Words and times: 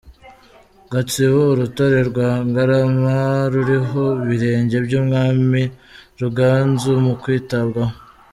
Gatsibo 0.91 1.39
Urutare 1.51 1.99
rwa 2.09 2.29
Ngarama 2.47 3.15
ruriho 3.51 4.05
ibirenge 4.23 4.77
by’umwami 4.85 5.61
Ruganzu 6.19 6.91
mu 7.05 7.13
kwitabwaho 7.21 7.95